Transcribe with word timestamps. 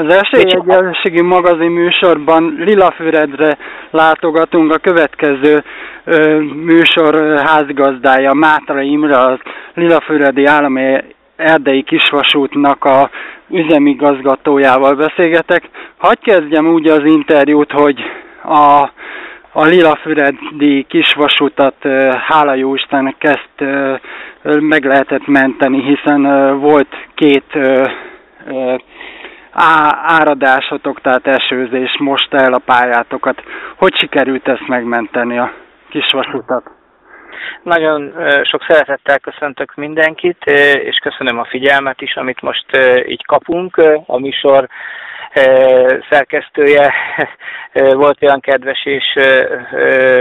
Az 0.00 0.14
esélyegyenlőségi 0.14 1.20
magazin 1.20 1.70
műsorban 1.70 2.54
Lilafüredre 2.58 3.56
látogatunk 3.90 4.72
a 4.72 4.78
következő 4.78 5.64
ö, 6.04 6.38
műsor 6.40 7.38
házigazdája 7.38 8.32
Mátra 8.32 8.80
Imre, 8.80 9.18
az 9.18 9.38
Lilafüredi 9.74 10.44
Állami 10.44 10.98
Erdei 11.36 11.82
Kisvasútnak 11.82 12.84
a 12.84 13.10
üzemigazgatójával 13.50 14.94
beszélgetek. 14.94 15.62
Hadd 15.96 16.16
kezdjem 16.22 16.66
úgy 16.66 16.88
az 16.88 17.04
interjút, 17.04 17.72
hogy 17.72 18.00
a, 18.42 18.90
a 19.52 19.64
Lilafüredi 19.64 20.86
kisvasutat 20.88 21.76
hála 22.28 22.54
jó 22.54 22.74
Istennek 22.74 23.16
ezt 23.18 23.70
meg 24.60 24.84
lehetett 24.84 25.26
menteni, 25.26 25.82
hiszen 25.82 26.22
volt 26.60 26.96
két 27.14 27.58
áradásotok, 29.52 31.00
tehát 31.00 31.26
esőzés, 31.26 31.96
most 31.98 32.34
el 32.34 32.52
a 32.52 32.58
pályátokat. 32.58 33.42
Hogy 33.76 33.96
sikerült 33.96 34.48
ezt 34.48 34.68
megmenteni 34.68 35.38
a 35.38 35.52
kisvasutat? 35.88 36.79
Nagyon 37.62 38.14
sok 38.42 38.64
szeretettel 38.68 39.18
köszöntök 39.18 39.74
mindenkit, 39.74 40.44
és 40.84 40.96
köszönöm 40.96 41.38
a 41.38 41.44
figyelmet 41.44 42.00
is, 42.00 42.16
amit 42.16 42.40
most 42.40 42.66
így 43.06 43.24
kapunk. 43.24 43.76
A 44.06 44.18
műsor 44.18 44.68
szerkesztője 46.10 46.94
volt 48.02 48.22
olyan 48.22 48.40
kedves 48.40 48.84
és 48.84 49.04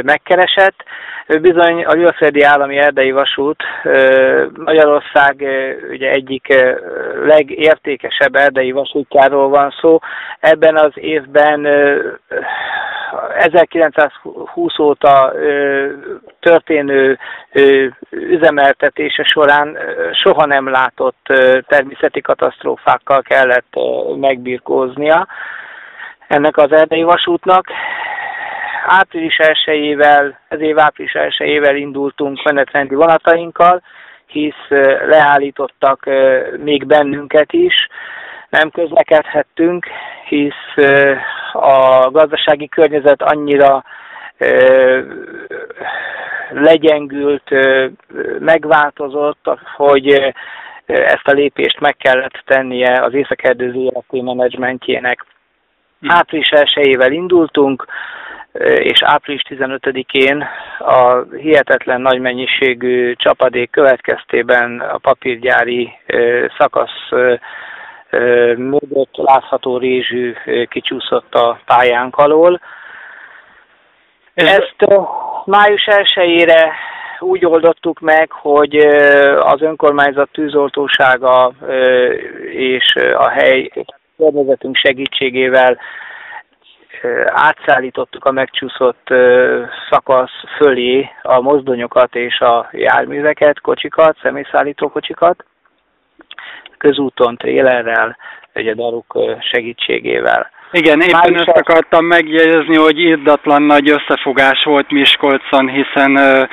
megkeresett. 0.03 0.83
Bizony 1.41 1.85
a 1.85 1.95
Gyulföldi 1.95 2.41
Állami 2.41 2.77
Erdei 2.77 3.11
Vasút 3.11 3.63
Magyarország 4.53 5.35
ugye 5.89 6.09
egyik 6.09 6.47
legértékesebb 7.25 8.35
erdei 8.35 8.71
vasútjáról 8.71 9.49
van 9.49 9.75
szó. 9.81 9.99
Ebben 10.39 10.77
az 10.77 10.91
évben 10.95 11.67
1920 13.37 14.79
óta 14.79 15.33
történő 16.39 17.17
üzemeltetése 18.09 19.23
során 19.23 19.77
soha 20.11 20.45
nem 20.45 20.69
látott 20.69 21.33
természeti 21.67 22.21
katasztrófákkal 22.21 23.21
kellett 23.21 23.73
megbirkóznia 24.19 25.27
ennek 26.27 26.57
az 26.57 26.71
erdei 26.71 27.03
vasútnak. 27.03 27.67
Április 28.85 29.35
1-ével, 29.37 30.33
ez 30.47 30.59
év 30.59 30.79
április 30.79 31.11
1-ével 31.15 31.75
indultunk 31.75 32.43
menetrendi 32.43 32.95
vonatainkkal, 32.95 33.81
hisz 34.25 34.67
leállítottak 35.07 36.05
még 36.57 36.85
bennünket 36.85 37.53
is, 37.53 37.87
nem 38.49 38.69
közlekedhettünk, 38.69 39.87
hisz 40.27 40.85
a 41.53 42.09
gazdasági 42.11 42.67
környezet 42.67 43.21
annyira 43.21 43.83
legyengült, 46.49 47.49
megváltozott, 48.39 49.49
hogy 49.75 50.33
ezt 50.85 51.27
a 51.27 51.31
lépést 51.31 51.79
meg 51.79 51.97
kellett 51.97 52.41
tennie 52.45 53.03
az 53.03 53.13
Északerdő 53.13 53.71
ZRT 53.71 54.11
menedzsmentjének. 54.11 55.25
Hm. 55.99 56.09
Április 56.09 56.49
1 56.49 57.11
indultunk, 57.11 57.85
és 58.75 59.03
április 59.03 59.41
15-én 59.49 60.47
a 60.79 61.21
hihetetlen 61.21 62.01
nagy 62.01 62.19
mennyiségű 62.19 63.13
csapadék 63.13 63.69
következtében 63.71 64.79
a 64.79 64.97
papírgyári 64.97 65.91
szakasz 66.57 67.09
mögött 68.55 69.15
látható 69.15 69.77
rézsű 69.77 70.35
kicsúszott 70.69 71.35
a 71.35 71.59
pályánk 71.65 72.15
alól. 72.15 72.61
Ezt 74.33 74.75
május 75.45 75.87
1-ére 75.91 76.71
úgy 77.19 77.45
oldottuk 77.45 77.99
meg, 77.99 78.31
hogy 78.31 78.75
az 79.39 79.61
önkormányzat 79.61 80.29
tűzoltósága 80.31 81.51
és 82.51 82.95
a 83.13 83.29
hely 83.29 83.71
környezetünk 84.17 84.75
segítségével 84.75 85.77
átszállítottuk 87.25 88.25
a 88.25 88.31
megcsúszott 88.31 89.07
szakasz 89.89 90.43
fölé 90.57 91.09
a 91.21 91.41
mozdonyokat 91.41 92.15
és 92.15 92.39
a 92.39 92.69
járműveket, 92.71 93.59
kocsikat, 93.59 94.17
személyszállító 94.21 94.89
kocsikat, 94.89 95.45
közúton, 96.79 97.37
trélerrel, 97.37 98.17
egy 98.53 98.75
daruk 98.75 99.17
segítségével. 99.51 100.51
Igen, 100.71 101.01
éppen 101.01 101.35
ezt 101.35 101.57
akartam 101.57 102.05
megjegyezni, 102.05 102.75
hogy 102.75 102.99
irdatlan 102.99 103.61
nagy 103.61 103.89
összefogás 103.89 104.63
volt 104.63 104.91
Miskolcon, 104.91 105.69
hiszen 105.69 106.15
ö, 106.15 106.43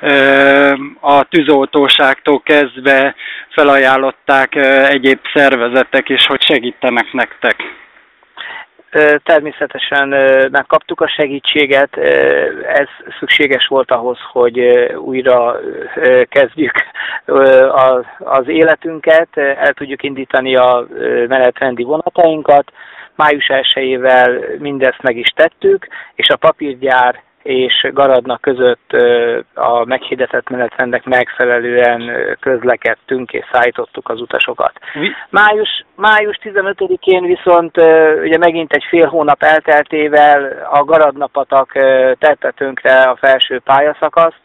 ö, 0.00 0.74
a 1.00 1.24
tűzoltóságtól 1.24 2.40
kezdve 2.40 3.14
felajánlották 3.48 4.54
ö, 4.54 4.86
egyéb 4.86 5.18
szervezetek 5.34 6.08
is, 6.08 6.26
hogy 6.26 6.42
segítenek 6.42 7.12
nektek. 7.12 7.56
Természetesen 9.24 10.08
megkaptuk 10.50 11.00
a 11.00 11.08
segítséget, 11.08 11.96
ez 12.66 12.88
szükséges 13.18 13.66
volt 13.66 13.90
ahhoz, 13.90 14.18
hogy 14.32 14.58
újra 14.96 15.60
kezdjük 16.28 16.72
az 18.18 18.48
életünket, 18.48 19.28
el 19.36 19.72
tudjuk 19.72 20.02
indítani 20.02 20.56
a 20.56 20.86
menetrendi 21.28 21.82
vonatainkat. 21.82 22.72
Május 23.14 23.46
1-ével 23.48 24.58
mindezt 24.58 25.02
meg 25.02 25.16
is 25.16 25.28
tettük, 25.28 25.86
és 26.14 26.28
a 26.28 26.36
papírgyár 26.36 27.22
és 27.46 27.88
Garadna 27.92 28.38
között 28.38 28.92
a 29.54 29.84
meghirdetett 29.84 30.48
menetrendek 30.48 31.04
megfelelően 31.04 32.10
közlekedtünk 32.40 33.32
és 33.32 33.44
szállítottunk 33.52 34.08
az 34.08 34.20
utasokat. 34.20 34.72
Május, 35.30 35.84
május 35.94 36.38
15-én 36.42 37.24
viszont 37.24 37.76
ugye 38.22 38.38
megint 38.38 38.72
egy 38.72 38.84
fél 38.88 39.06
hónap 39.06 39.42
elteltével 39.42 40.66
a 40.70 40.84
Garadna 40.84 41.26
patak 41.26 41.72
tette 42.18 42.50
tönkre 42.56 43.02
a 43.02 43.16
felső 43.16 43.60
pályaszakaszt, 43.64 44.40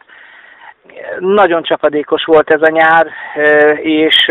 nagyon 1.18 1.62
csapadékos 1.62 2.24
volt 2.24 2.50
ez 2.50 2.62
a 2.62 2.70
nyár, 2.70 3.06
és 3.82 4.30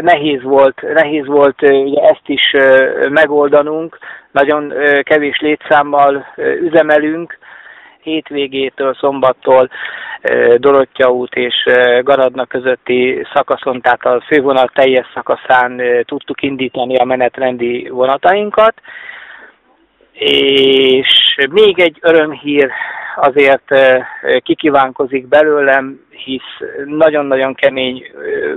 nehéz 0.00 0.42
volt, 0.42 0.82
nehéz 0.94 1.26
volt 1.26 1.62
ugye 1.62 2.02
ezt 2.02 2.26
is 2.26 2.56
megoldanunk, 3.08 3.98
nagyon 4.30 4.72
kevés 5.02 5.40
létszámmal 5.40 6.26
üzemelünk, 6.60 7.38
hétvégétől, 8.02 8.94
szombattól 8.94 9.70
Dorottya 10.56 11.10
út 11.10 11.34
és 11.34 11.54
Garadna 12.02 12.46
közötti 12.46 13.26
szakaszon, 13.34 13.80
tehát 13.80 14.04
a 14.04 14.24
fővonal 14.26 14.70
teljes 14.74 15.06
szakaszán 15.14 15.82
tudtuk 16.04 16.42
indítani 16.42 16.96
a 16.96 17.04
menetrendi 17.04 17.88
vonatainkat. 17.88 18.74
És 20.12 21.36
még 21.50 21.80
egy 21.80 21.98
örömhír 22.00 22.70
azért 23.16 23.74
kikívánkozik 24.42 25.28
belőlem, 25.28 26.00
hisz 26.10 26.68
nagyon-nagyon 26.84 27.54
kemény 27.54 28.10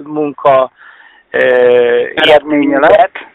munka 0.03 0.71
eredménye 2.15 2.79
lett 2.79 3.33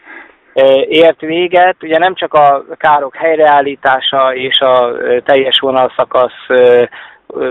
ért 0.87 1.19
véget. 1.19 1.75
Ugye 1.81 1.97
nem 1.97 2.15
csak 2.15 2.33
a 2.33 2.63
károk 2.77 3.15
helyreállítása 3.15 4.35
és 4.35 4.59
a 4.59 4.91
teljes 5.23 5.59
vonalszakasz 5.59 6.47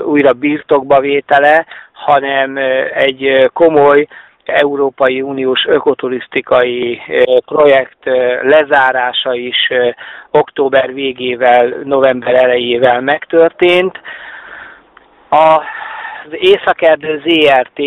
újra 0.04 0.32
birtokba 0.32 1.00
vétele, 1.00 1.66
hanem 1.92 2.56
egy 2.94 3.50
komoly 3.52 4.06
Európai 4.44 5.22
Uniós 5.22 5.64
ökoturisztikai 5.64 7.00
projekt 7.44 8.04
lezárása 8.42 9.34
is 9.34 9.68
október 10.30 10.94
végével, 10.94 11.74
november 11.84 12.34
elejével 12.34 13.00
megtörtént. 13.00 14.00
Az 15.28 16.30
Északerdő 16.30 17.22
ZRT 17.24 17.80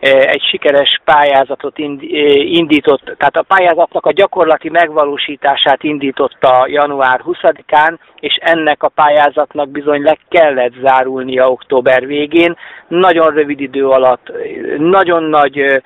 egy 0.00 0.42
sikeres 0.42 1.00
pályázatot 1.04 1.78
indított, 1.78 3.14
tehát 3.18 3.36
a 3.36 3.42
pályázatnak 3.42 4.06
a 4.06 4.12
gyakorlati 4.12 4.68
megvalósítását 4.68 5.82
indította 5.82 6.66
január 6.68 7.20
20-án, 7.24 7.96
és 8.20 8.38
ennek 8.40 8.82
a 8.82 8.88
pályázatnak 8.88 9.68
bizony 9.68 10.02
le 10.02 10.16
kellett 10.28 10.72
zárulnia 10.82 11.50
október 11.50 12.06
végén. 12.06 12.56
Nagyon 12.88 13.34
rövid 13.34 13.60
idő 13.60 13.88
alatt, 13.88 14.32
nagyon 14.78 15.22
nagy 15.22 15.82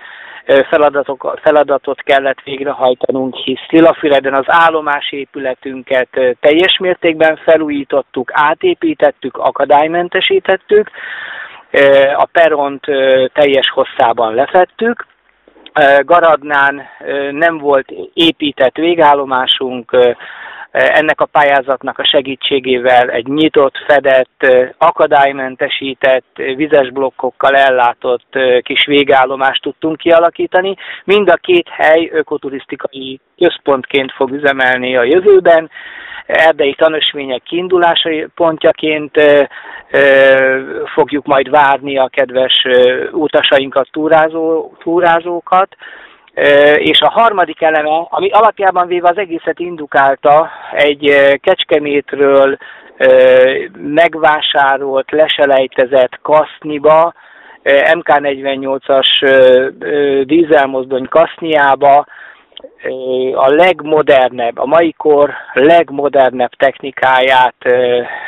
feladatok, 0.69 1.39
feladatot 1.43 2.03
kellett 2.03 2.41
végrehajtanunk, 2.45 3.37
hisz 3.37 3.67
Lilafüreden 3.69 4.35
az 4.35 4.45
állomásépületünket 4.47 6.09
teljes 6.41 6.79
mértékben 6.79 7.37
felújítottuk, 7.37 8.31
átépítettük, 8.33 9.37
akadálymentesítettük, 9.37 10.91
a 12.17 12.28
peront 12.32 12.84
teljes 13.32 13.70
hosszában 13.70 14.34
lefettük, 14.34 15.06
Garadnán 16.00 16.82
nem 17.31 17.58
volt 17.58 17.90
épített 18.14 18.76
végállomásunk, 18.76 19.96
ennek 20.70 21.20
a 21.20 21.25
pályázatnak 21.25 21.99
a 21.99 22.05
segítségével 22.05 23.08
egy 23.08 23.26
nyitott, 23.26 23.75
fedett, 23.87 24.46
akadálymentesített, 24.78 26.37
vizes 26.56 26.90
blokkokkal 26.90 27.56
ellátott 27.56 28.38
kis 28.62 28.87
végállomást 28.87 29.62
tudtunk 29.62 29.96
kialakítani. 29.96 30.76
Mind 31.05 31.28
a 31.28 31.37
két 31.37 31.69
hely 31.69 32.11
ökoturisztikai 32.12 33.20
központként 33.37 34.12
fog 34.12 34.31
üzemelni 34.31 34.96
a 34.96 35.02
jövőben, 35.02 35.70
erdei 36.26 36.75
tanösvények 36.75 37.43
kiindulási 37.43 38.26
pontjaként 38.34 39.23
fogjuk 40.94 41.26
majd 41.26 41.50
várni 41.50 41.99
a 41.99 42.08
kedves 42.08 42.64
utasainkat, 43.11 43.88
túrázó, 43.90 44.73
túrázókat. 44.78 45.76
És 46.76 47.00
a 47.00 47.10
harmadik 47.10 47.62
eleme, 47.62 48.06
ami 48.08 48.31
alapjában 48.31 48.87
véve 48.87 49.08
az 49.08 49.19
egészet 49.19 49.58
indukálta, 49.58 50.50
egy 50.72 51.31
Kecskemétről 51.40 52.56
megvásárolt, 53.76 55.10
leselejtezett 55.10 56.19
kaszniba, 56.22 57.12
MK48-as 57.64 59.06
dízelmozdony 60.26 61.08
kaszniába, 61.08 62.06
a 63.34 63.48
legmodernebb, 63.48 64.58
a 64.58 64.66
mai 64.66 64.92
kor 64.92 65.31
legmodernebb 65.52 66.50
technikáját 66.50 67.54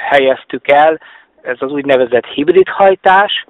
helyeztük 0.08 0.68
el, 0.68 1.00
ez 1.42 1.56
az 1.58 1.70
úgynevezett 1.70 2.26
hibridhajtás, 2.26 3.44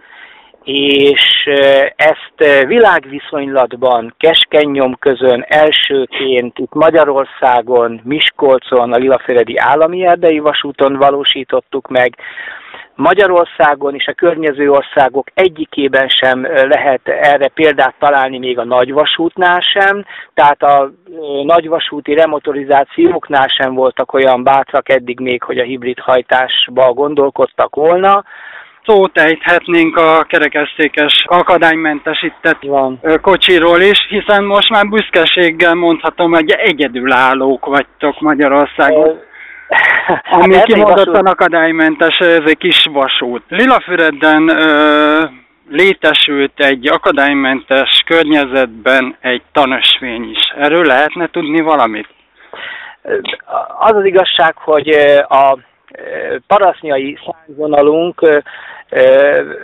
és 0.64 1.48
ezt 1.96 2.66
világviszonylatban 2.66 4.14
keskeny 4.18 4.96
közön 4.98 5.44
elsőként 5.48 6.58
itt 6.58 6.74
Magyarországon, 6.74 8.00
Miskolcon, 8.04 8.92
a 8.92 8.96
Lilaféredi 8.96 9.58
Állami 9.58 10.06
Erdei 10.06 10.38
Vasúton 10.38 10.96
valósítottuk 10.96 11.88
meg, 11.88 12.14
Magyarországon 12.94 13.94
és 13.94 14.06
a 14.06 14.12
környező 14.12 14.70
országok 14.70 15.26
egyikében 15.34 16.08
sem 16.08 16.42
lehet 16.52 17.08
erre 17.08 17.48
példát 17.48 17.94
találni, 17.98 18.38
még 18.38 18.58
a 18.58 18.64
nagyvasútnál 18.64 19.60
sem, 19.60 20.04
tehát 20.34 20.62
a 20.62 20.92
nagyvasúti 21.44 22.14
remotorizációknál 22.14 23.48
sem 23.48 23.74
voltak 23.74 24.12
olyan 24.12 24.42
bátrak 24.42 24.88
eddig 24.88 25.20
még, 25.20 25.42
hogy 25.42 25.58
a 25.58 25.64
hibrid 25.64 25.98
hajtásba 25.98 26.92
gondolkodtak 26.92 27.74
volna. 27.74 28.24
Szót 28.84 29.18
ejthetnénk 29.18 29.96
a 29.96 30.24
kerekesszékes 30.28 31.24
akadálymentesített 31.26 32.62
Van. 32.62 33.00
kocsiról 33.20 33.80
is, 33.80 34.06
hiszen 34.08 34.44
most 34.44 34.70
már 34.70 34.88
büszkeséggel 34.88 35.74
mondhatom, 35.74 36.32
hogy 36.32 36.50
egyedülállók 36.50 37.66
vagytok 37.66 38.20
Magyarországon. 38.20 39.20
Ami 40.30 40.54
hát 40.54 40.64
kimondottan 40.64 41.26
akadálymentes, 41.26 42.18
ez 42.18 42.42
egy 42.46 42.58
kis 42.58 42.84
vasút. 42.92 43.42
Lilafüreden 43.48 44.48
ö, 44.48 45.24
létesült 45.68 46.52
egy 46.56 46.88
akadálymentes 46.88 48.02
környezetben 48.06 49.16
egy 49.20 49.42
tanösvény 49.52 50.30
is. 50.30 50.52
Erről 50.58 50.84
lehetne 50.84 51.26
tudni 51.30 51.60
valamit? 51.60 52.08
Az 53.78 53.94
az 53.94 54.04
igazság, 54.04 54.56
hogy 54.56 54.88
a 55.28 55.58
parasznyai 56.46 57.18
szárvonalunk 57.24 58.42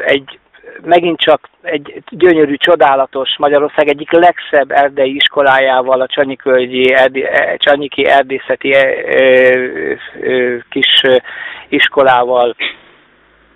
egy 0.06 0.38
megint 0.84 1.20
csak 1.20 1.48
egy 1.62 2.02
gyönyörű, 2.10 2.54
csodálatos 2.56 3.36
Magyarország 3.38 3.88
egyik 3.88 4.10
legszebb 4.10 4.70
erdei 4.70 5.14
iskolájával, 5.14 6.00
a 6.00 6.06
Csanyikölgyi 6.06 6.92
erdi, 6.92 7.24
e, 7.24 7.56
Csanyiki 7.56 8.06
erdészeti 8.06 8.74
e, 8.74 8.86
kis 10.70 11.02
iskolával 11.68 12.56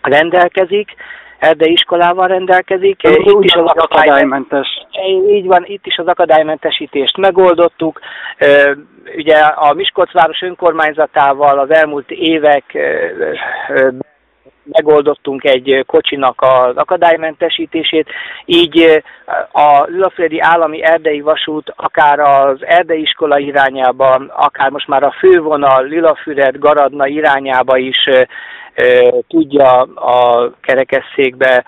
rendelkezik, 0.02 0.94
erdei 1.42 1.72
iskolával 1.72 2.28
rendelkezik. 2.28 3.02
Itt 3.02 3.44
is 3.44 3.54
az 3.54 3.70
akadálymentes. 3.74 4.86
Így 5.28 5.46
van, 5.46 5.64
itt 5.66 5.86
is 5.86 5.96
az 5.96 6.06
akadálymentesítést 6.06 7.16
megoldottuk. 7.16 8.00
Ugye 9.16 9.36
a 9.38 9.72
Miskolcváros 9.72 10.40
önkormányzatával 10.40 11.58
az 11.58 11.70
elmúlt 11.70 12.10
évek 12.10 12.78
megoldottunk 14.64 15.44
egy 15.44 15.84
kocsinak 15.86 16.40
az 16.40 16.76
akadálymentesítését, 16.76 18.08
így 18.44 19.02
a 19.52 19.84
Lilafredi 19.86 20.40
Állami 20.40 20.82
Erdei 20.82 21.20
Vasút 21.20 21.72
akár 21.76 22.18
az 22.18 22.66
erdei 22.66 23.00
iskola 23.00 23.38
irányában, 23.38 24.32
akár 24.36 24.70
most 24.70 24.88
már 24.88 25.02
a 25.02 25.14
fővonal 25.18 25.84
Lilafüred 25.84 26.58
Garadna 26.58 27.06
irányába 27.06 27.76
is 27.76 28.08
tudja 29.28 29.82
a 29.82 30.50
kerekesszékbe 30.60 31.64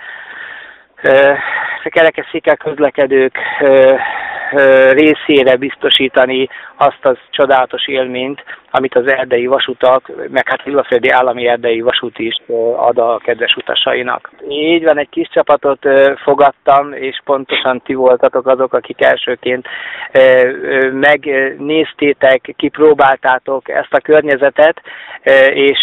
kerekesszékkel 1.82 2.56
közlekedők 2.56 3.38
részére 4.92 5.56
biztosítani 5.56 6.48
azt 6.76 7.04
az 7.04 7.16
csodálatos 7.30 7.88
élményt, 7.88 8.44
amit 8.70 8.96
az 8.96 9.06
erdei 9.06 9.46
vasutak, 9.46 10.10
meg 10.28 10.48
hát 10.48 10.62
Villaföldi 10.62 11.08
állami 11.08 11.46
erdei 11.46 11.80
vasút 11.80 12.18
is 12.18 12.36
ad 12.76 12.98
a 12.98 13.20
kedves 13.24 13.54
utasainak. 13.56 14.30
Így 14.48 14.84
van, 14.84 14.98
egy 14.98 15.08
kis 15.08 15.28
csapatot 15.32 15.88
fogadtam, 16.16 16.92
és 16.92 17.20
pontosan 17.24 17.80
ti 17.84 17.94
voltatok 17.94 18.46
azok, 18.46 18.72
akik 18.72 19.02
elsőként 19.02 19.66
megnéztétek, 20.92 22.54
kipróbáltátok 22.56 23.68
ezt 23.68 23.94
a 23.94 24.00
környezetet, 24.00 24.80
és 25.54 25.78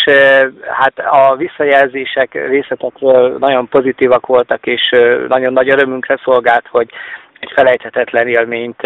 hát 0.72 1.00
a 1.00 1.36
visszajelzések 1.36 2.34
részletekről 2.34 3.38
nagyon 3.40 3.68
pozitívak 3.68 4.26
voltak, 4.26 4.66
és 4.66 4.90
nagyon 5.28 5.54
nagy 5.54 5.70
örömünkre 5.70 6.20
szolgált, 6.24 6.68
hogy 6.68 6.90
egy 7.42 7.52
felejthetetlen 7.54 8.28
élményt 8.28 8.82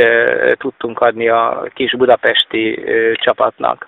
tudtunk 0.58 1.00
adni 1.00 1.28
a 1.30 1.68
kis 1.74 1.96
budapesti 1.96 2.84
csapatnak. 3.14 3.88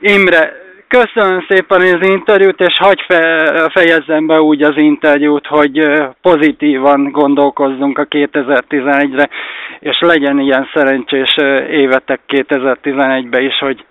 Imre, 0.00 0.52
köszönöm 0.88 1.44
szépen 1.48 1.80
az 1.80 2.08
interjút, 2.08 2.60
és 2.60 2.76
hagyj 2.78 3.02
fe, 3.06 3.70
fejezzem 3.72 4.26
be 4.26 4.40
úgy 4.40 4.62
az 4.62 4.76
interjút, 4.76 5.46
hogy 5.46 5.82
pozitívan 6.22 7.10
gondolkozzunk 7.10 7.98
a 7.98 8.06
2011-re, 8.06 9.28
és 9.78 10.00
legyen 10.00 10.38
ilyen 10.38 10.68
szerencsés 10.74 11.36
évetek 11.70 12.20
2011-ben 12.28 13.42
is, 13.42 13.58
hogy... 13.58 13.84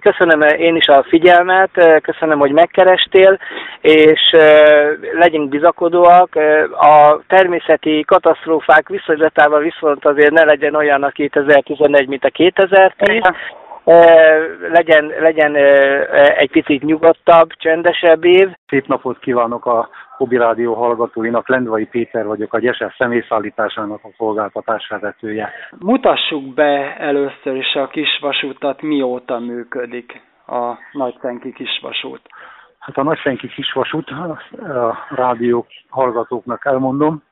Köszönöm 0.00 0.40
én 0.40 0.76
is 0.76 0.86
a 0.86 1.04
figyelmet, 1.08 2.00
köszönöm, 2.02 2.38
hogy 2.38 2.52
megkerestél, 2.52 3.38
és 3.80 4.20
legyünk 5.12 5.48
bizakodóak. 5.48 6.36
A 6.70 7.20
természeti 7.26 8.04
katasztrófák 8.06 8.88
viszonylatával 8.88 9.60
viszont 9.60 10.04
azért 10.04 10.32
ne 10.32 10.44
legyen 10.44 10.74
olyan 10.74 11.02
a 11.02 11.08
2011, 11.08 12.08
mint 12.08 12.24
a 12.24 12.30
2010, 12.30 13.20
legyen, 14.70 15.12
legyen 15.18 15.54
egy 16.36 16.50
picit 16.50 16.82
nyugodtabb, 16.82 17.52
csendesebb 17.52 18.24
év. 18.24 18.48
Szép 18.66 18.86
napot 18.86 19.18
kívánok 19.18 19.66
a 19.66 19.88
Hobby 20.16 20.36
Rádió 20.36 20.74
hallgatóinak, 20.74 21.48
Lendvai 21.48 21.86
Péter 21.86 22.26
vagyok, 22.26 22.54
a 22.54 22.58
Gyesel 22.58 22.94
személyszállításának 22.98 24.04
a 24.04 24.08
szolgáltatásvezetője. 24.16 25.52
Mutassuk 25.78 26.54
be 26.54 26.96
először 26.98 27.56
is 27.56 27.74
a 27.74 27.86
kisvasútat, 27.86 28.82
mióta 28.82 29.38
működik 29.38 30.20
a 30.46 30.72
Nagyszenki 30.92 31.52
kisvasút. 31.52 32.20
Hát 32.78 32.96
a 32.96 33.02
Nagyszenki 33.02 33.48
kisvasút, 33.48 34.10
a 34.60 35.06
rádió 35.10 35.66
hallgatóknak 35.88 36.64
elmondom, 36.64 37.22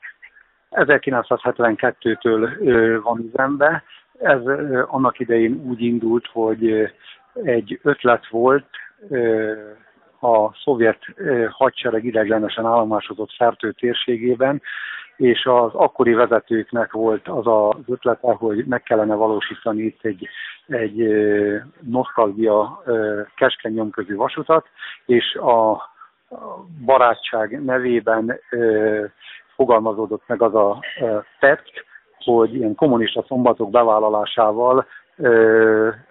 1972-től 0.70 3.00
van 3.02 3.18
üzembe, 3.18 3.82
ez 4.18 4.40
annak 4.86 5.18
idején 5.18 5.62
úgy 5.66 5.82
indult, 5.82 6.26
hogy 6.26 6.92
egy 7.44 7.80
ötlet 7.82 8.28
volt 8.28 8.66
a 10.20 10.54
szovjet 10.54 10.98
hadsereg 11.50 12.04
ideglenesen 12.04 12.66
állomásozott 12.66 13.32
Fertő 13.32 13.72
térségében, 13.72 14.62
és 15.16 15.44
az 15.44 15.74
akkori 15.74 16.12
vezetőknek 16.12 16.92
volt 16.92 17.28
az 17.28 17.46
az 17.46 17.82
ötlete, 17.88 18.32
hogy 18.32 18.64
meg 18.64 18.82
kellene 18.82 19.14
valósítani 19.14 19.82
itt 19.82 20.04
egy, 20.04 20.28
egy 20.66 21.08
nosztalgia 21.80 22.82
keskeny 23.36 23.72
nyomközű 23.72 24.14
vasutat, 24.14 24.66
és 25.06 25.34
a 25.34 25.90
barátság 26.84 27.64
nevében 27.64 28.40
fogalmazódott 29.54 30.22
meg 30.26 30.42
az 30.42 30.54
a 30.54 30.80
tett, 31.40 31.64
hogy 32.34 32.54
ilyen 32.54 32.74
kommunista 32.74 33.24
szombatok 33.28 33.70
bevállalásával 33.70 34.86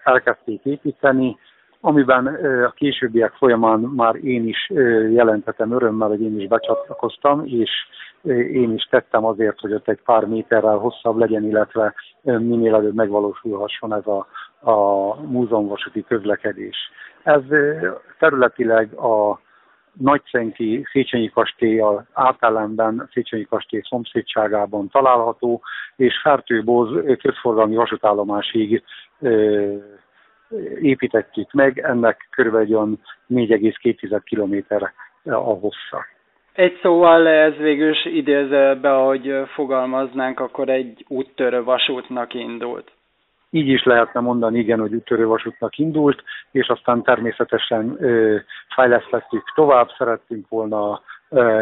elkezdték 0.04 0.64
építeni, 0.64 1.38
amiben 1.82 2.26
a 2.66 2.72
későbbiek 2.72 3.32
folyamán 3.32 3.80
már 3.80 4.16
én 4.16 4.48
is 4.48 4.70
jelentetem 5.14 5.72
örömmel, 5.72 6.08
hogy 6.08 6.22
én 6.22 6.40
is 6.40 6.48
becsatlakoztam, 6.48 7.42
és 7.46 7.70
én 8.54 8.74
is 8.74 8.84
tettem 8.84 9.26
azért, 9.26 9.60
hogy 9.60 9.74
ott 9.74 9.88
egy 9.88 10.02
pár 10.06 10.26
méterrel 10.26 10.78
hosszabb 10.78 11.18
legyen, 11.18 11.44
illetve 11.44 11.94
minél 12.22 12.76
előbb 12.76 12.96
megvalósulhasson 12.96 13.94
ez 13.94 14.08
a, 14.08 14.28
a 14.72 15.14
múzeumvasúti 15.22 16.04
közlekedés. 16.04 16.78
Ez 17.24 17.42
területileg 18.20 18.94
a 18.94 19.40
Nagyszenki 20.00 20.86
Széchenyi 20.92 21.30
kastélyal 21.30 22.06
átellenben 22.14 23.10
Széchenyi 23.14 23.44
kastély 23.44 23.82
szomszédságában 23.90 24.90
található, 24.90 25.62
és 25.96 26.20
Fertőboz 26.22 27.18
közforgalmi 27.22 27.76
vasútállomásig 27.76 28.84
építettük 30.82 31.52
meg, 31.52 31.80
ennek 31.80 32.28
kb. 32.30 32.56
4,2 32.56 34.22
km 34.24 34.76
a 35.32 35.36
hossza. 35.36 36.06
Egy 36.54 36.80
szóval 36.82 37.28
ez 37.28 37.56
végül 37.56 37.90
is 37.90 38.06
idézőbe, 38.06 38.96
ahogy 38.96 39.34
fogalmaznánk, 39.54 40.40
akkor 40.40 40.70
egy 40.70 41.06
úttörő 41.08 41.64
vasútnak 41.64 42.34
indult. 42.34 42.92
Így 43.56 43.68
is 43.68 43.84
lehetne 43.84 44.20
mondani, 44.20 44.60
igen, 44.60 44.80
hogy 44.80 44.94
úttörő 44.94 45.26
vasútnak 45.26 45.78
indult, 45.78 46.24
és 46.52 46.68
aztán 46.68 47.04
természetesen 47.04 47.98
fejlesztettük 48.76 49.44
tovább, 49.56 49.90
szerettünk 49.98 50.50
volna 50.50 51.02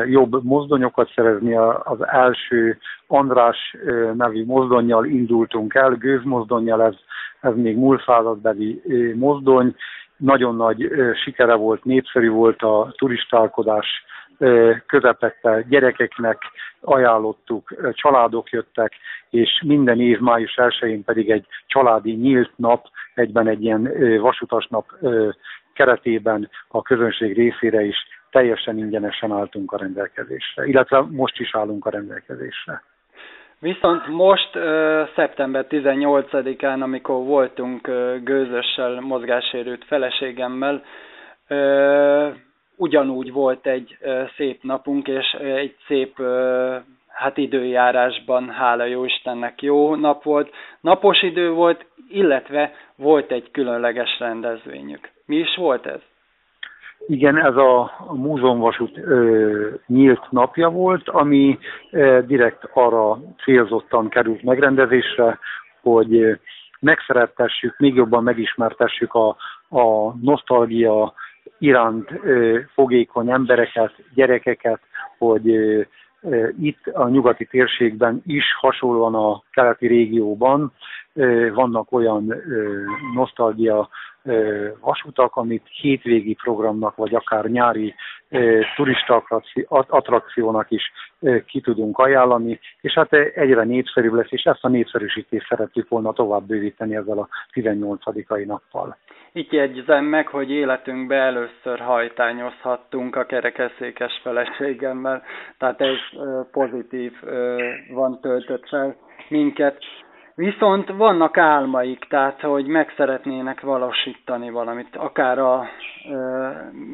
jobb 0.05 0.43
mozdonyokat 0.43 1.11
szerezni. 1.15 1.55
Az 1.83 2.07
első 2.07 2.77
András 3.07 3.75
nevű 4.13 4.45
mozdonyjal 4.45 5.05
indultunk 5.05 5.73
el, 5.73 5.91
gőzmozdonyjal, 5.91 6.83
ez, 6.83 6.95
ez 7.41 7.55
még 7.55 7.77
múlt 7.77 8.03
századbeli 8.03 8.81
mozdony, 9.15 9.75
nagyon 10.17 10.55
nagy 10.55 10.89
sikere 11.23 11.53
volt, 11.53 11.83
népszerű 11.83 12.29
volt 12.29 12.61
a 12.61 12.93
turistálkodás 12.97 13.87
közepette 14.85 15.63
gyerekeknek 15.67 16.41
ajánlottuk, 16.81 17.75
családok 17.91 18.49
jöttek, 18.49 18.93
és 19.29 19.61
minden 19.65 19.99
év 19.99 20.19
május 20.19 20.53
1-én 20.55 21.03
pedig 21.03 21.29
egy 21.29 21.45
családi 21.67 22.11
nyílt 22.11 22.51
nap, 22.55 22.85
egyben 23.13 23.47
egy 23.47 23.63
ilyen 23.63 23.91
vasutas 24.19 24.67
nap 24.67 24.85
keretében 25.73 26.49
a 26.67 26.81
közönség 26.81 27.35
részére 27.35 27.83
is 27.83 27.97
teljesen 28.31 28.77
ingyenesen 28.77 29.31
álltunk 29.31 29.71
a 29.71 29.77
rendelkezésre, 29.77 30.65
illetve 30.65 31.05
most 31.09 31.39
is 31.39 31.55
állunk 31.55 31.85
a 31.85 31.89
rendelkezésre. 31.89 32.83
Viszont 33.59 34.07
most 34.07 34.49
szeptember 35.15 35.65
18-án, 35.69 36.81
amikor 36.81 37.23
voltunk 37.25 37.87
gőzössel, 38.23 38.99
mozgássérült 38.99 39.85
feleségemmel, 39.85 40.83
ugyanúgy 42.83 43.31
volt 43.31 43.65
egy 43.67 43.97
szép 44.37 44.63
napunk, 44.63 45.07
és 45.07 45.31
egy 45.31 45.75
szép 45.87 46.21
hát 47.07 47.37
időjárásban, 47.37 48.49
hála 48.49 48.85
jó 48.85 49.05
Istennek 49.05 49.61
jó 49.61 49.95
nap 49.95 50.23
volt, 50.23 50.53
napos 50.81 51.21
idő 51.21 51.51
volt, 51.51 51.85
illetve 52.09 52.73
volt 52.95 53.31
egy 53.31 53.51
különleges 53.51 54.19
rendezvényük. 54.19 55.09
Mi 55.25 55.35
is 55.35 55.55
volt 55.55 55.85
ez? 55.85 55.99
Igen, 57.07 57.37
ez 57.37 57.55
a, 57.55 57.91
múzeumvasút 58.13 58.99
nyílt 59.87 60.31
napja 60.31 60.69
volt, 60.69 61.09
ami 61.09 61.59
ö, 61.91 62.19
direkt 62.25 62.69
arra 62.73 63.19
célzottan 63.43 64.09
került 64.09 64.43
megrendezésre, 64.43 65.39
hogy 65.81 66.39
megszerettessük, 66.79 67.77
még 67.77 67.95
jobban 67.95 68.23
megismertessük 68.23 69.13
a, 69.13 69.35
a 69.69 70.15
nosztalgia 70.21 71.13
iránt 71.57 72.09
fogékony 72.73 73.29
embereket, 73.29 73.93
gyerekeket, 74.13 74.79
hogy 75.17 75.45
itt 76.59 76.87
a 76.87 77.09
nyugati 77.09 77.45
térségben 77.45 78.21
is, 78.25 78.43
hasonlóan 78.59 79.15
a 79.15 79.41
keleti 79.51 79.87
régióban 79.87 80.73
vannak 81.53 81.91
olyan 81.91 82.33
nosztalgia 83.13 83.89
vasutak, 84.79 85.35
amit 85.35 85.67
hétvégi 85.81 86.33
programnak, 86.33 86.95
vagy 86.95 87.15
akár 87.15 87.45
nyári 87.45 87.93
turista 88.75 89.23
attrakciónak 89.87 90.71
is 90.71 90.91
ki 91.45 91.61
tudunk 91.61 91.97
ajánlani, 91.97 92.59
és 92.81 92.93
hát 92.93 93.13
egyre 93.13 93.63
népszerűbb 93.63 94.13
lesz, 94.13 94.31
és 94.31 94.43
ezt 94.43 94.63
a 94.63 94.67
népszerűsítést 94.67 95.47
szeretjük 95.47 95.89
volna 95.89 96.13
tovább 96.13 96.43
bővíteni 96.43 96.95
ezzel 96.95 97.17
a 97.17 97.27
18. 97.51 98.03
nappal. 98.45 98.97
Itt 99.35 99.51
jegyzem 99.51 100.05
meg, 100.05 100.27
hogy 100.27 100.51
életünkben 100.51 101.19
először 101.19 101.79
hajtányozhattunk 101.79 103.15
a 103.15 103.25
kerekeszékes 103.25 104.19
feleségemmel, 104.23 105.23
tehát 105.57 105.81
ez 105.81 105.97
pozitív 106.51 107.13
van 107.89 108.19
töltött 108.21 108.67
fel 108.67 108.95
minket. 109.29 109.77
Viszont 110.35 110.89
vannak 110.89 111.37
álmaik, 111.37 112.05
tehát 112.09 112.41
hogy 112.41 112.65
meg 112.65 112.93
szeretnének 112.97 113.61
valósítani 113.61 114.49
valamit, 114.49 114.95
akár 114.95 115.39
a, 115.39 115.65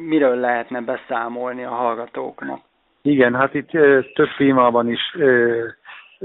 miről 0.06 0.36
lehetne 0.36 0.80
beszámolni 0.80 1.64
a 1.64 1.70
hallgatóknak. 1.74 2.60
Igen, 3.02 3.34
hát 3.34 3.54
itt 3.54 3.70
több 4.14 4.34
témában 4.36 4.90
is 4.90 5.16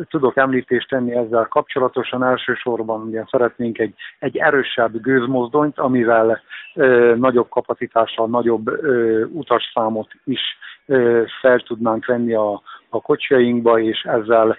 tudok 0.10 0.38
említést 0.38 0.90
tenni 0.90 1.16
ezzel 1.16 1.46
kapcsolatosan. 1.46 2.24
Elsősorban 2.24 3.02
ugye 3.02 3.24
szeretnénk 3.30 3.80
egy, 3.80 3.94
egy 4.20 4.38
erősebb 4.38 5.02
gőzmozdonyt, 5.02 5.80
amivel 5.80 6.42
ö, 6.74 7.16
nagyobb 7.18 7.50
kapacitással, 7.50 8.28
nagyobb 8.28 8.68
ö, 8.68 9.24
utasszámot 9.26 10.12
is 10.24 10.42
ö, 10.86 11.24
fel 11.42 11.60
tudnánk 11.60 12.06
venni 12.06 12.34
a, 12.34 12.62
a 12.90 13.02
kocsiainkba, 13.02 13.80
és 13.80 14.02
ezzel 14.02 14.58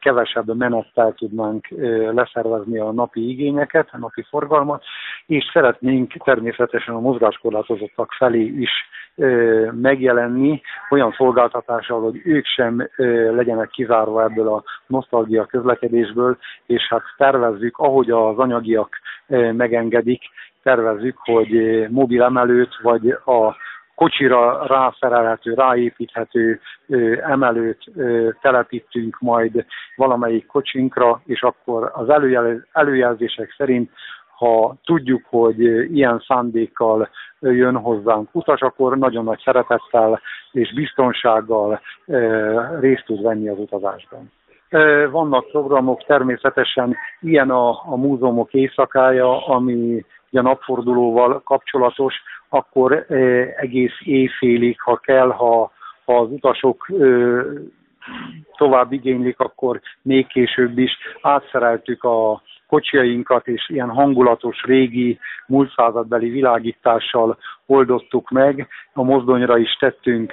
kevesebb 0.00 0.56
menettel 0.56 1.12
tudnánk 1.12 1.66
leszervezni 2.12 2.78
a 2.78 2.92
napi 2.92 3.28
igényeket, 3.28 3.88
a 3.92 3.98
napi 3.98 4.24
forgalmat, 4.28 4.84
és 5.26 5.50
szeretnénk 5.52 6.12
természetesen 6.12 6.94
a 6.94 7.00
mozgáskorlátozottak 7.00 8.12
felé 8.12 8.42
is 8.42 8.70
megjelenni 9.70 10.60
olyan 10.90 11.12
szolgáltatással, 11.16 12.00
hogy 12.00 12.20
ők 12.24 12.46
sem 12.46 12.88
legyenek 13.30 13.68
kizárva 13.68 14.22
ebből 14.22 14.48
a 14.48 14.64
nosztalgia 14.86 15.44
közlekedésből, 15.44 16.36
és 16.66 16.88
hát 16.88 17.02
tervezzük, 17.16 17.78
ahogy 17.78 18.10
az 18.10 18.38
anyagiak 18.38 18.88
megengedik, 19.52 20.22
tervezzük, 20.62 21.16
hogy 21.18 21.84
mobil 21.90 22.22
emelőt, 22.22 22.80
vagy 22.82 23.10
a 23.10 23.56
kocsira 23.94 24.66
rászerelhető, 24.66 25.54
ráépíthető 25.54 26.60
emelőt 27.26 27.84
telepítünk 28.40 29.16
majd 29.20 29.64
valamelyik 29.96 30.46
kocsinkra, 30.46 31.20
és 31.24 31.42
akkor 31.42 31.90
az 31.94 32.08
előjelzések 32.72 33.54
szerint 33.56 33.90
ha 34.36 34.74
tudjuk, 34.84 35.22
hogy 35.28 35.60
ilyen 35.94 36.24
szándékkal 36.26 37.08
jön 37.40 37.76
hozzánk 37.76 38.28
utas, 38.32 38.60
akkor 38.60 38.98
nagyon 38.98 39.24
nagy 39.24 39.40
szeretettel 39.44 40.20
és 40.52 40.74
biztonsággal 40.74 41.80
részt 42.80 43.04
tud 43.04 43.22
venni 43.22 43.48
az 43.48 43.58
utazásban. 43.58 44.32
Vannak 45.10 45.46
programok, 45.50 46.04
természetesen 46.04 46.96
ilyen 47.20 47.50
a, 47.50 47.68
a 47.68 47.96
múzeumok 47.96 48.52
éjszakája, 48.52 49.46
ami 49.46 50.04
a 50.36 50.42
napfordulóval 50.42 51.42
kapcsolatos, 51.42 52.14
akkor 52.48 53.06
egész 53.56 53.94
éjfélig, 54.04 54.80
ha 54.80 54.96
kell, 54.96 55.28
ha, 55.28 55.72
ha 56.04 56.18
az 56.18 56.30
utasok 56.30 56.86
tovább 58.56 58.92
igénylik, 58.92 59.38
akkor 59.38 59.80
még 60.02 60.26
később 60.26 60.78
is 60.78 60.92
átszereltük 61.22 62.04
a 62.04 62.42
kocsiainkat, 62.66 63.48
és 63.48 63.68
ilyen 63.68 63.90
hangulatos, 63.90 64.62
régi, 64.62 65.18
múlt 65.46 65.72
századbeli 65.76 66.28
világítással 66.28 67.38
oldottuk 67.66 68.30
meg. 68.30 68.68
A 68.92 69.02
mozdonyra 69.02 69.58
is 69.58 69.76
tettünk 69.80 70.32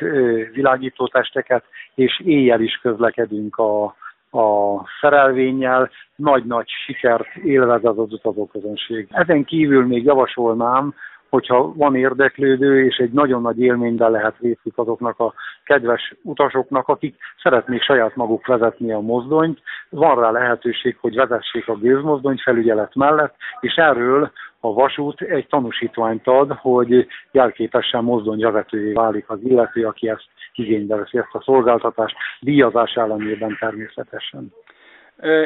világítótesteket, 0.53 1.63
és 1.96 2.22
éjjel 2.25 2.62
is 2.62 2.79
közlekedünk 2.81 3.58
a, 3.58 3.96
a 4.32 4.82
szerelvénnyel, 5.02 5.90
nagy-nagy 6.16 6.68
sikert 6.86 7.36
élvez 7.36 7.84
az 7.84 7.98
az 7.98 8.14
utazóközönség. 8.14 9.08
Ezen 9.12 9.44
kívül 9.44 9.86
még 9.86 10.04
javasolnám, 10.04 10.94
hogyha 11.30 11.74
van 11.76 11.96
érdeklődő, 11.96 12.86
és 12.86 12.98
egy 12.98 13.12
nagyon 13.12 13.42
nagy 13.42 13.60
élményben 13.60 14.12
lehet 14.12 14.36
részük 14.40 14.78
azoknak 14.78 15.20
a 15.20 15.34
kedves 15.64 16.16
utasoknak, 16.24 16.88
akik 16.88 17.16
szeretnék 17.44 17.82
saját 17.82 18.16
maguk 18.16 18.48
vezetni 18.48 18.92
a 18.92 19.00
mozdonyt. 19.00 19.62
Van 19.90 20.20
rá 20.20 20.32
lehetőség, 20.32 20.98
hogy 21.00 21.16
vezessék 21.16 21.68
a 21.68 21.76
gőzmozdony 21.76 22.38
felügyelet 22.44 22.96
mellett, 22.96 23.36
és 23.60 23.76
erről 23.76 24.32
a 24.60 24.74
vasút 24.74 25.22
egy 25.22 25.48
tanúsítványt 25.48 26.28
ad, 26.28 26.52
hogy 26.52 27.08
jelképesen 27.32 28.04
mozdonyvezetőjé 28.04 28.94
válik 28.94 29.30
az 29.30 29.40
illető, 29.44 29.86
aki 29.86 30.10
ezt 30.10 30.28
igénybe 30.53 30.96
veszi 30.96 31.17
ezt 31.17 31.34
a 31.36 31.41
szolgáltatást, 31.41 32.15
díjazás 32.39 32.93
ellenében 32.93 33.58
természetesen. 33.60 34.53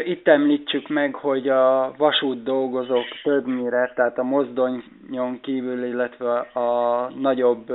Itt 0.05 0.27
említsük 0.27 0.87
meg, 0.87 1.15
hogy 1.15 1.49
a 1.49 1.93
vasút 1.97 2.43
dolgozók 2.43 3.05
többnyire, 3.23 3.91
tehát 3.95 4.17
a 4.17 4.23
mozdonyon 4.23 5.39
kívül, 5.41 5.83
illetve 5.83 6.37
a 6.39 7.09
nagyobb 7.19 7.71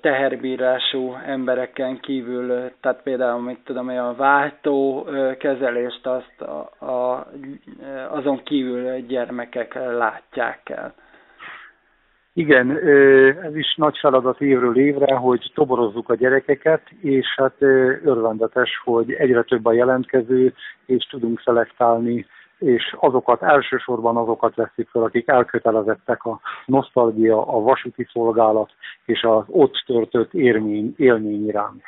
teherbírású 0.00 1.14
embereken 1.26 2.00
kívül, 2.00 2.70
tehát 2.80 3.02
például, 3.02 3.40
mit 3.40 3.58
tudom, 3.64 3.88
a 3.88 4.14
váltó 4.14 5.06
kezelést 5.38 6.06
azt 6.06 6.40
a, 6.40 6.84
a, 6.86 7.26
azon 8.10 8.42
kívül 8.44 9.00
gyermekek 9.00 9.74
látják 9.74 10.68
el. 10.68 10.94
Igen, 12.38 12.70
ez 13.42 13.56
is 13.56 13.74
nagy 13.74 13.98
feladat 13.98 14.40
évről 14.40 14.76
évre, 14.76 15.14
hogy 15.14 15.50
toborozzuk 15.54 16.08
a 16.08 16.14
gyerekeket, 16.14 16.82
és 17.00 17.26
hát 17.36 17.54
örvendetes, 18.04 18.80
hogy 18.84 19.12
egyre 19.12 19.42
több 19.42 19.66
a 19.66 19.72
jelentkező, 19.72 20.54
és 20.86 21.06
tudunk 21.06 21.40
szelektálni 21.40 22.26
és 22.58 22.96
azokat 23.00 23.42
elsősorban 23.42 24.16
azokat 24.16 24.54
veszik 24.54 24.88
fel, 24.88 25.02
akik 25.02 25.28
elkötelezettek 25.28 26.24
a 26.24 26.40
nosztalgia, 26.66 27.46
a 27.46 27.60
vasúti 27.60 28.06
szolgálat 28.12 28.70
és 29.04 29.22
az 29.22 29.44
ott 29.46 29.82
törtött 29.86 30.34
élmény, 30.34 30.94
élmény 30.96 31.46
iránt. 31.46 31.82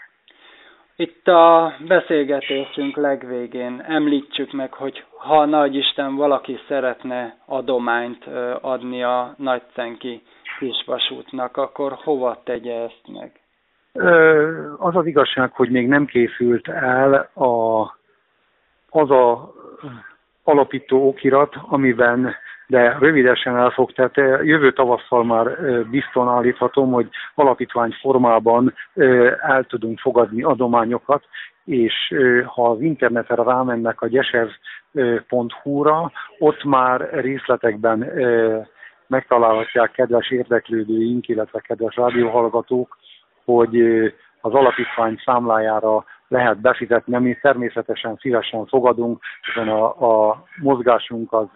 Itt 0.97 1.29
a 1.29 1.73
beszélgetésünk 1.89 2.97
legvégén 2.97 3.85
említsük 3.89 4.53
meg, 4.53 4.73
hogy 4.73 5.05
ha 5.17 5.45
Nagy 5.45 5.75
Isten 5.75 6.17
valaki 6.17 6.59
szeretne 6.69 7.37
adományt 7.47 8.27
adni 8.61 9.03
a 9.03 9.35
Nagyszenki 9.37 10.23
kisvasútnak, 10.59 11.57
akkor 11.57 11.93
hova 11.93 12.41
tegye 12.45 12.83
ezt 12.83 13.03
meg? 13.13 13.33
Az 14.77 14.97
az 14.97 15.07
igazság, 15.07 15.53
hogy 15.53 15.71
még 15.71 15.89
nem 15.89 16.07
készült 16.07 16.69
el 16.69 17.31
a, 17.35 17.81
az 18.91 19.11
a 19.11 19.53
alapító 20.43 21.09
okirat, 21.09 21.55
amiben 21.69 22.35
de 22.67 22.97
rövidesen 22.99 23.57
el 23.57 23.71
fog, 23.71 23.93
tehát 23.93 24.17
jövő 24.45 24.73
tavasszal 24.73 25.25
már 25.25 25.59
bizton 25.91 26.29
állíthatom, 26.29 26.93
hogy 26.93 27.09
alapítvány 27.35 27.97
formában 28.01 28.75
el 29.41 29.65
tudunk 29.69 29.99
fogadni 29.99 30.43
adományokat, 30.43 31.25
és 31.65 32.15
ha 32.45 32.71
az 32.71 32.81
internetre 32.81 33.43
rámennek 33.43 34.01
a 34.03 34.09
gyesev.hu-ra, 34.09 34.53
ott 36.39 36.65
már 36.65 37.09
részletekben 37.13 38.11
megtalálhatják 39.09 39.91
kedves 39.91 40.31
érdeklődőink, 40.31 41.29
illetve 41.29 41.61
kedves 41.61 41.97
rádióhallgatók, 41.97 42.99
hogy 43.45 43.83
az 44.41 44.53
alapítvány 44.55 45.21
számlájára 45.25 46.05
lehet 46.29 46.61
befizetni, 46.61 47.15
ami 47.15 47.39
természetesen 47.41 48.17
szívesen 48.21 48.67
fogadunk, 48.67 49.23
hiszen 49.47 49.69
a, 49.69 49.85
a 50.29 50.45
mozgásunk 50.61 51.33
az 51.33 51.47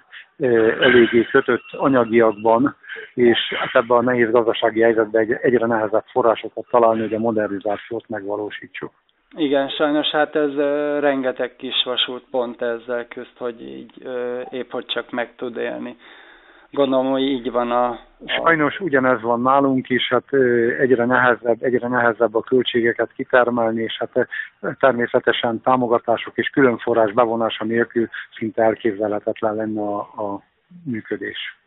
eléggé 0.80 1.22
kötött 1.22 1.64
anyagiakban, 1.72 2.76
és 3.14 3.38
hát 3.58 3.82
ebben 3.82 3.96
a 3.96 4.02
nehéz 4.02 4.30
gazdasági 4.30 4.80
helyzetben 4.80 5.38
egyre 5.42 5.66
nehezebb 5.66 6.04
forrásokat 6.04 6.66
találni, 6.70 7.00
hogy 7.00 7.14
a 7.14 7.18
modernizációt 7.18 8.08
megvalósítsuk. 8.08 8.92
Igen, 9.36 9.68
sajnos 9.68 10.06
hát 10.06 10.36
ez 10.36 10.54
rengeteg 11.00 11.56
kis 11.56 11.82
vasút 11.84 12.24
pont 12.30 12.62
ezzel 12.62 13.06
közt, 13.08 13.36
hogy 13.38 13.62
így 13.62 14.08
épp 14.50 14.70
hogy 14.70 14.86
csak 14.86 15.10
meg 15.10 15.34
tud 15.36 15.56
élni. 15.56 15.96
Gondolom, 16.72 17.10
hogy 17.10 17.22
így 17.22 17.50
van 17.50 17.70
a, 17.70 17.88
a... 17.88 17.98
Sajnos 18.26 18.80
ugyanez 18.80 19.20
van 19.20 19.40
nálunk 19.40 19.88
is, 19.88 20.08
hát 20.08 20.32
egyre 20.78 21.04
nehezebb, 21.04 21.62
egyre 21.62 21.88
nehezebb 21.88 22.34
a 22.34 22.42
költségeket 22.42 23.12
kitermelni, 23.12 23.82
és 23.82 23.98
hát 23.98 24.28
természetesen 24.78 25.60
támogatások 25.60 26.36
és 26.36 26.48
külön 26.48 26.78
forrás 26.78 27.12
bevonása 27.12 27.64
nélkül 27.64 28.08
szinte 28.36 28.62
elképzelhetetlen 28.62 29.54
lenne 29.54 29.80
a, 29.80 29.98
a 29.98 30.42
működés. 30.84 31.61